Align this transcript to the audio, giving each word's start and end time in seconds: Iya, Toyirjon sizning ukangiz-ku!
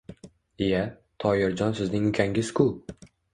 Iya, 0.67 0.79
Toyirjon 1.23 1.77
sizning 1.81 2.09
ukangiz-ku! 2.13 2.69